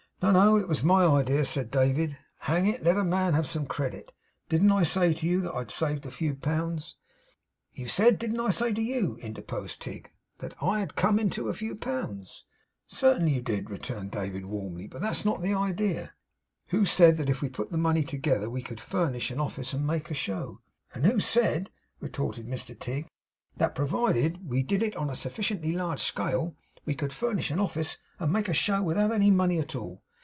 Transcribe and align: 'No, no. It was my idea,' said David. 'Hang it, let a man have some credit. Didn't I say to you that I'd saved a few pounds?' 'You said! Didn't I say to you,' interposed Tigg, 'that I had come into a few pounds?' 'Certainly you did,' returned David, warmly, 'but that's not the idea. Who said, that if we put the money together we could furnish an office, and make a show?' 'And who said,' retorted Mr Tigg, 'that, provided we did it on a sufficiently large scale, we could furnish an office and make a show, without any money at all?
'No, 0.23 0.29
no. 0.29 0.55
It 0.55 0.67
was 0.67 0.83
my 0.83 1.03
idea,' 1.03 1.43
said 1.45 1.71
David. 1.71 2.15
'Hang 2.41 2.67
it, 2.67 2.83
let 2.83 2.95
a 2.95 3.03
man 3.03 3.33
have 3.33 3.47
some 3.47 3.65
credit. 3.65 4.11
Didn't 4.49 4.71
I 4.71 4.83
say 4.83 5.15
to 5.15 5.25
you 5.27 5.41
that 5.41 5.51
I'd 5.55 5.71
saved 5.71 6.05
a 6.05 6.11
few 6.11 6.35
pounds?' 6.35 6.95
'You 7.73 7.87
said! 7.87 8.19
Didn't 8.19 8.39
I 8.39 8.51
say 8.51 8.71
to 8.71 8.81
you,' 8.83 9.17
interposed 9.19 9.81
Tigg, 9.81 10.11
'that 10.37 10.53
I 10.61 10.79
had 10.79 10.95
come 10.95 11.17
into 11.17 11.49
a 11.49 11.55
few 11.55 11.75
pounds?' 11.75 12.43
'Certainly 12.85 13.31
you 13.33 13.41
did,' 13.41 13.71
returned 13.71 14.11
David, 14.11 14.45
warmly, 14.45 14.85
'but 14.85 15.01
that's 15.01 15.25
not 15.25 15.41
the 15.41 15.55
idea. 15.55 16.13
Who 16.67 16.85
said, 16.85 17.17
that 17.17 17.27
if 17.27 17.41
we 17.41 17.49
put 17.49 17.71
the 17.71 17.77
money 17.79 18.03
together 18.03 18.47
we 18.47 18.61
could 18.61 18.79
furnish 18.79 19.31
an 19.31 19.39
office, 19.39 19.73
and 19.73 19.87
make 19.87 20.11
a 20.11 20.13
show?' 20.13 20.61
'And 20.93 21.03
who 21.03 21.19
said,' 21.19 21.71
retorted 21.99 22.45
Mr 22.45 22.79
Tigg, 22.79 23.07
'that, 23.57 23.73
provided 23.73 24.47
we 24.47 24.61
did 24.61 24.83
it 24.83 24.95
on 24.95 25.09
a 25.09 25.15
sufficiently 25.15 25.71
large 25.71 25.99
scale, 26.01 26.55
we 26.85 26.93
could 26.93 27.11
furnish 27.11 27.49
an 27.49 27.59
office 27.59 27.97
and 28.19 28.31
make 28.31 28.47
a 28.47 28.53
show, 28.53 28.83
without 28.83 29.11
any 29.11 29.31
money 29.31 29.57
at 29.57 29.73
all? 29.75 30.03